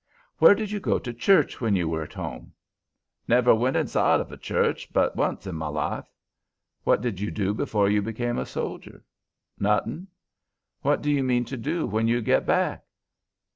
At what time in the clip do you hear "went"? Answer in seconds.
3.53-3.75